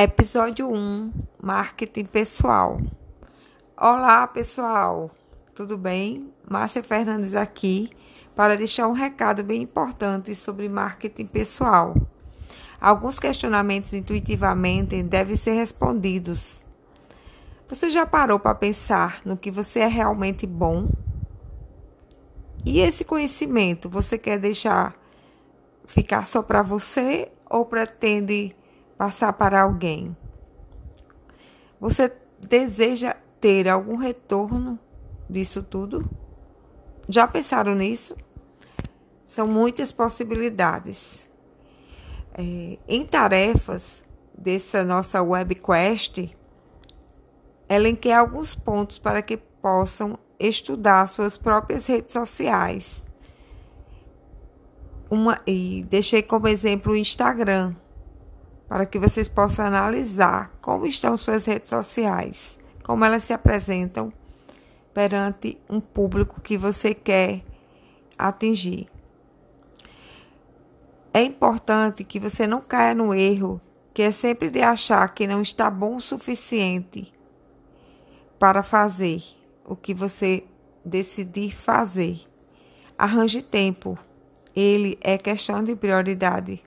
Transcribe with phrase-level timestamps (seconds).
[0.00, 1.10] Episódio 1
[1.42, 2.78] Marketing Pessoal.
[3.76, 5.10] Olá, pessoal,
[5.56, 6.32] tudo bem?
[6.48, 7.90] Márcia Fernandes aqui
[8.32, 11.96] para deixar um recado bem importante sobre marketing pessoal.
[12.80, 16.62] Alguns questionamentos intuitivamente devem ser respondidos.
[17.66, 20.88] Você já parou para pensar no que você é realmente bom?
[22.64, 24.94] E esse conhecimento você quer deixar
[25.86, 28.54] ficar só para você ou pretende
[28.98, 30.14] passar para alguém.
[31.80, 34.76] Você deseja ter algum retorno
[35.30, 36.04] disso tudo?
[37.08, 38.16] Já pensaram nisso?
[39.24, 41.28] São muitas possibilidades.
[42.34, 44.02] É, em tarefas
[44.36, 46.28] dessa nossa webquest,
[47.68, 53.04] elenquei alguns pontos para que possam estudar suas próprias redes sociais.
[55.10, 57.74] Uma, e deixei como exemplo o Instagram
[58.68, 64.12] para que vocês possam analisar como estão suas redes sociais, como elas se apresentam
[64.92, 67.42] perante um público que você quer
[68.18, 68.86] atingir.
[71.14, 73.60] É importante que você não caia no erro
[73.98, 77.12] que é sempre de achar que não está bom o suficiente
[78.38, 79.20] para fazer
[79.64, 80.44] o que você
[80.84, 82.20] decidir fazer.
[82.96, 83.98] Arranje tempo.
[84.54, 86.62] Ele é questão de prioridade.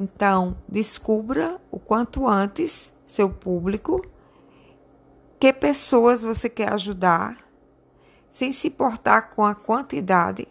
[0.00, 4.00] Então, descubra o quanto antes seu público,
[5.40, 7.36] que pessoas você quer ajudar,
[8.30, 10.46] sem se importar com a quantidade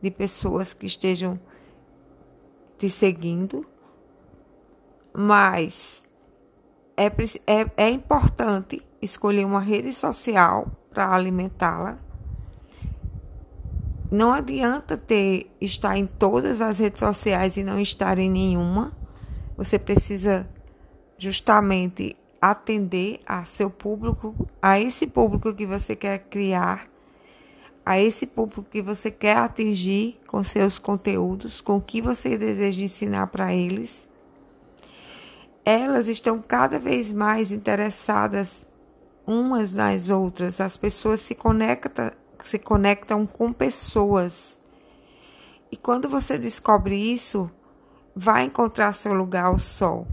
[0.00, 1.38] de pessoas que estejam
[2.78, 3.66] te seguindo,
[5.12, 6.04] mas
[6.96, 11.98] é, é, é importante escolher uma rede social para alimentá-la
[14.10, 18.92] não adianta ter estar em todas as redes sociais e não estar em nenhuma.
[19.56, 20.48] Você precisa
[21.16, 26.88] justamente atender a seu público, a esse público que você quer criar,
[27.86, 32.82] a esse público que você quer atingir com seus conteúdos, com o que você deseja
[32.82, 34.08] ensinar para eles.
[35.64, 38.66] Elas estão cada vez mais interessadas
[39.26, 40.60] umas nas outras.
[40.60, 42.10] As pessoas se conectam
[42.48, 44.58] se conectam com pessoas.
[45.70, 47.50] E quando você descobre isso,
[48.14, 50.06] vai encontrar seu lugar ao sol,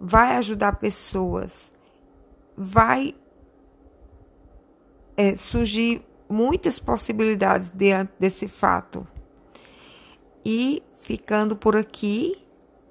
[0.00, 1.70] vai ajudar pessoas,
[2.56, 3.14] vai
[5.16, 9.06] é, surgir muitas possibilidades diante desse fato.
[10.44, 12.36] E ficando por aqui,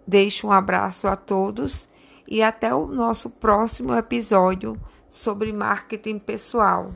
[0.07, 1.88] deixo um abraço a todos
[2.28, 6.91] e até o nosso próximo episódio sobre marketing pessoal.